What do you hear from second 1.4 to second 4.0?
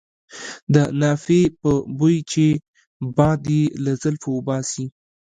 په بوی چې باد یې له